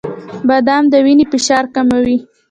•بادام 0.47 0.83
د 0.91 0.93
وینې 1.05 1.25
فشار 1.31 1.65
کموي. 1.75 2.17